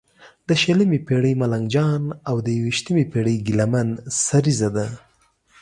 [0.47, 3.87] د شلمې پېړۍ ملنګ جان او د یوویشمې پېړې ګیله من
[4.25, 4.87] سریزه ده.